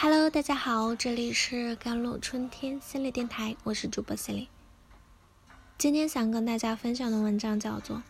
[0.00, 4.48] Hello，大家好，这里是甘露春天心理电台，我是主播心理。
[5.76, 7.96] 今天想跟大家分享的文章叫做《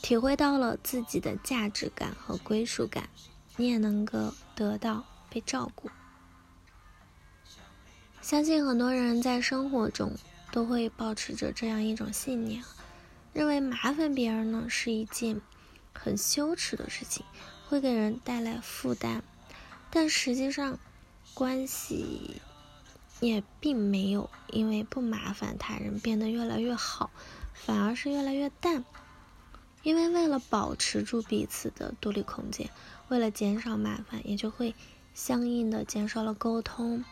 [0.00, 3.10] 体会到了自己的价值感和归属感，
[3.58, 5.88] 你也能够得到被照顾》。
[8.22, 10.12] 相信很多人在生活中
[10.50, 12.64] 都会保持着这样一种信念，
[13.34, 15.42] 认为麻烦别人呢是一件
[15.92, 17.26] 很羞耻的事情，
[17.68, 19.20] 会给人带来负担，
[19.90, 20.78] 但实际上。
[21.34, 22.40] 关系
[23.20, 27.10] 也并没有因为不麻烦他人变得越来越好，
[27.54, 28.84] 反而是越来越淡。
[29.82, 32.70] 因为为了保持住彼此的独立空间，
[33.08, 34.74] 为了减少麻烦，也就会
[35.12, 37.04] 相应的减少了沟通。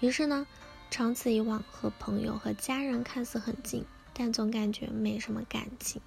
[0.00, 0.46] 于是呢，
[0.90, 6.02] 长此以往，和朋友和家人看似很近，但总感觉没什么感情。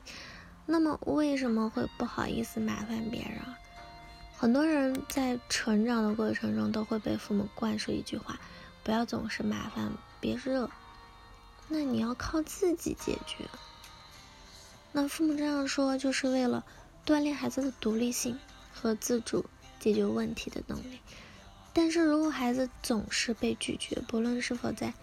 [0.66, 3.40] 那么为什么会不好意思麻烦别人？
[4.40, 8.40] 很多人在成长的过程中都会被父母灌输一句话
[8.86, 10.70] ：“不要总是麻烦别惹，
[11.68, 13.50] 那你要靠自己解决。”
[14.94, 16.64] 那父母这样说，就是为了
[17.06, 18.40] 锻炼孩子的独立性
[18.74, 19.44] 和自主
[19.78, 21.02] 解决问题的能力。
[21.74, 24.94] 但是如果孩子总是被拒绝，不论是否在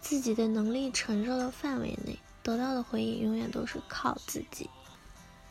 [0.00, 4.70] 自己的能力承受的范围内，得到的回应永远都是靠自己。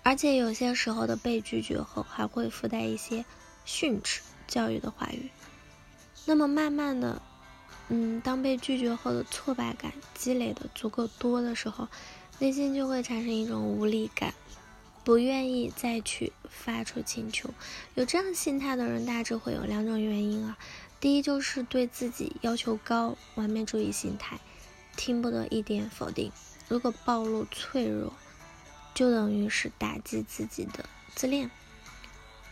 [0.03, 3.23] 而且有些时候的被拒绝后，还会附带一些
[3.63, 5.29] 训斥教育的话语。
[6.25, 7.21] 那么慢慢的，
[7.87, 11.87] 嗯，当被拒绝后的挫败感积累的足够多的时候，
[12.39, 14.33] 内心就会产生一种无力感，
[15.05, 17.49] 不愿意再去发出请求。
[17.95, 20.57] 有这样心态的人，大致会有两种原因啊。
[20.99, 24.37] 第一就是对自己要求高，完美主义心态，
[24.97, 26.29] 听不得一点否定。
[26.67, 28.11] 如果暴露脆弱。
[28.93, 31.49] 就等于是打击自己的自恋，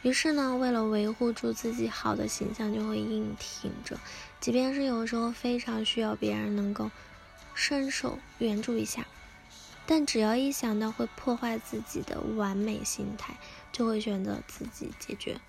[0.02, 4.00] 于是呢，为了维护住自己好的形象，就会硬挺着，
[4.40, 6.90] 即便是有时候非常需要别人能够
[7.54, 9.06] 伸手援助一下，
[9.86, 13.36] 但只要一想到会破坏自己的完美心态，
[13.72, 15.40] 就会选择自己解决。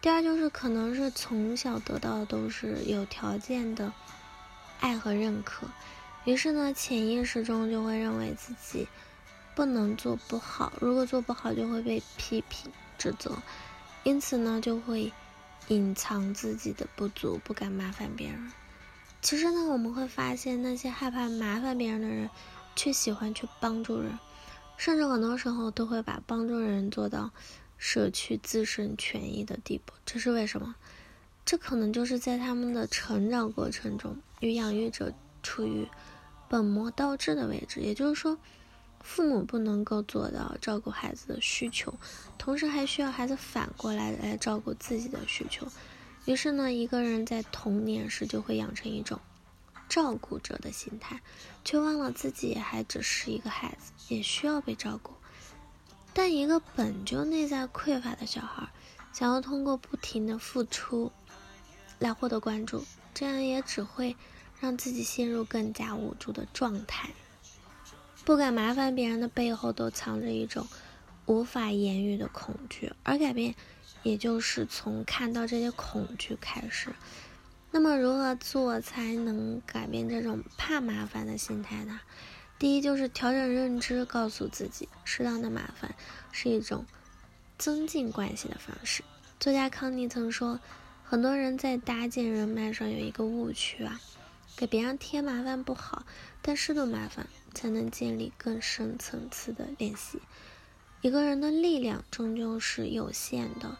[0.00, 3.92] 第二就是可能是从小得到的都是有条件的
[4.78, 5.66] 爱和认可，
[6.24, 8.86] 于是呢，潜意识中就会认为自己。
[9.58, 13.36] 不能做不好，如果做不好就会被批评指责，
[14.04, 15.12] 因此呢就会
[15.66, 18.52] 隐藏自己的不足，不敢麻烦别人。
[19.20, 22.30] 其实呢，我们会发现那些害怕麻烦别人的人，
[22.76, 24.16] 却喜欢去帮助人，
[24.76, 27.32] 甚至很多时候都会把帮助人做到
[27.78, 29.92] 舍去自身权益的地步。
[30.06, 30.76] 这是为什么？
[31.44, 35.88] 这可能就是在他们的成长过程中，与养育者处于
[36.48, 38.38] 本末倒置的位置，也就是说。
[39.02, 41.92] 父母不能够做到照顾孩子的需求，
[42.36, 45.66] 同时还需要孩子反过来来照顾自己的需求。
[46.26, 49.18] 于是呢，一个人在童年时就会养成一种
[49.88, 51.20] 照顾者的心态，
[51.64, 55.12] 却忘了自己还只是一个孩子，也需要被照顾。
[56.12, 58.68] 但一个本就内在匮乏的小孩，
[59.12, 61.10] 想要通过不停的付出
[61.98, 64.14] 来获得关注，这样也只会
[64.60, 67.08] 让自己陷入更加无助的状态。
[68.28, 70.66] 不敢麻烦别人的背后，都藏着一种
[71.24, 73.54] 无法言喻的恐惧，而改变，
[74.02, 76.90] 也就是从看到这些恐惧开始。
[77.70, 82.00] 那么，如何做才能改变这种怕麻烦的心态呢？
[82.58, 85.94] 第一，就是调整认知，告诉自己，适当的麻烦
[86.30, 86.84] 是一种
[87.56, 89.02] 增进关系的方式。
[89.40, 90.60] 作家康妮曾说，
[91.02, 93.98] 很多人在搭建人脉上有一个误区啊，
[94.58, 96.04] 给别人添麻烦不好，
[96.42, 97.26] 但适度麻烦。
[97.54, 100.20] 才能建立更深层次的联系。
[101.00, 103.78] 一个人的力量终究是有限的，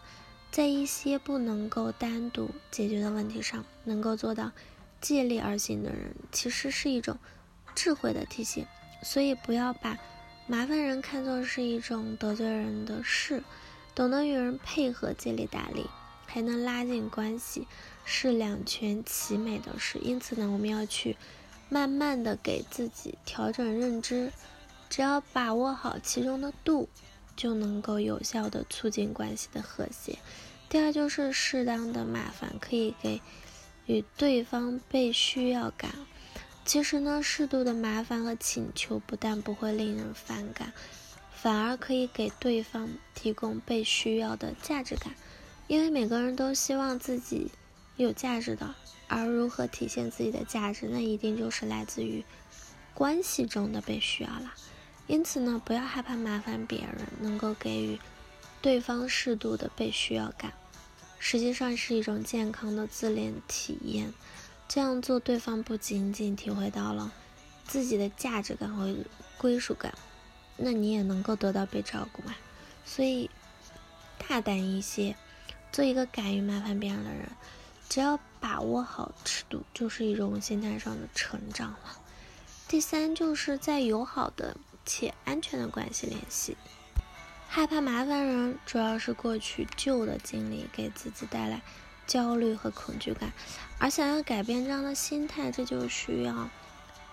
[0.50, 4.50] 在一些不能够单独解决的问题上，能够做到
[5.00, 7.18] 借力而行的人，其实是一种
[7.76, 8.66] 智慧的体现。
[9.04, 9.96] 所以，不要把
[10.48, 13.44] 麻烦人看作是一种得罪人的事，
[13.94, 15.86] 懂得与人配合、借力打力，
[16.28, 17.66] 还能拉近关系，
[18.04, 19.98] 是两全其美的事。
[20.00, 21.16] 因此呢，我们要去。
[21.70, 24.32] 慢慢的给自己调整认知，
[24.88, 26.88] 只要把握好其中的度，
[27.36, 30.18] 就能够有效的促进关系的和谐。
[30.70, 33.20] 第二就是适当的麻烦可以给
[33.84, 35.92] 与对方被需要感。
[36.64, 40.72] 其实呢，适度的麻烦和请求不但不会令人反感，
[41.30, 45.14] 反而可以给对方提供被需要的价值感。
[45.68, 47.52] 因为每个人都希望自己
[47.96, 48.74] 有价值的。
[49.10, 52.22] 而如何体现自己的价值，那一定就是来自于
[52.92, 54.52] 关系中的被需要了。
[55.06, 57.98] 因此呢，不要害怕麻烦别人，能够给予
[58.60, 60.52] 对方适度的被需要感。
[61.18, 64.12] 实际上是一种健康的自恋体验。
[64.68, 67.10] 这样做，对方不仅仅体会到了
[67.66, 68.94] 自己的价值感和
[69.38, 69.94] 归属感，
[70.58, 72.34] 那你也能够得到被照顾嘛。
[72.84, 73.30] 所以，
[74.18, 75.16] 大胆一些，
[75.72, 77.28] 做一个敢于麻烦别人的人。
[77.88, 81.98] 只要把握好尺度，就是一种心态上的成长了。
[82.68, 86.56] 第三，就是在友好的且安全的关系联系。
[87.48, 91.62] 害怕麻烦人，主要是过去旧的经历给自己带来
[92.06, 93.32] 焦虑和恐惧感，
[93.78, 96.50] 而想要改变这样的心态，这就需要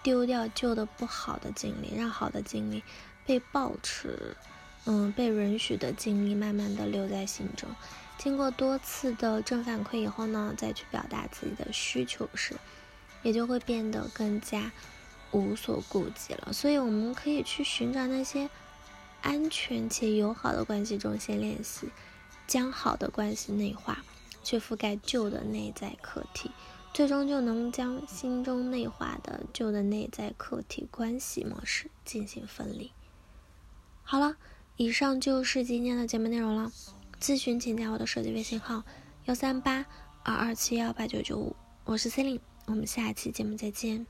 [0.04, 2.84] 丢掉旧的不好的经历，让好的经历
[3.26, 4.36] 被保持，
[4.86, 7.70] 嗯，被允许的经历慢慢的留在心中。
[8.18, 12.56] 经过多次的正反馈以后呢，再去表达自己的需求时，
[13.24, 14.72] 也就会变得更加
[15.32, 16.54] 无所顾忌了。
[16.54, 18.50] 所以，我们可以去寻找那些
[19.22, 21.90] 安全且友好的关系中先练习，
[22.48, 24.04] 将好的关系内化，
[24.44, 26.52] 去覆盖旧的内在课题，
[26.94, 32.92] 最终就能将心中内化的旧的内在课题关系模式进行分离。
[34.04, 34.38] 好了，
[34.78, 36.70] 以上就是今天的节目内容了。
[37.22, 38.84] 咨询请加我的设计微信号：
[39.24, 39.86] 幺三八
[40.22, 41.56] 二二七幺八九九五，
[41.86, 44.06] 我是 c e l i n e 我们下期节目再见。